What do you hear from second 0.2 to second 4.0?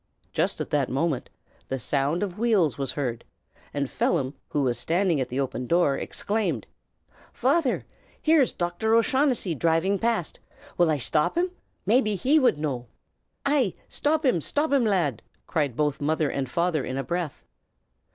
Just at that moment the sound of wheels was heard; and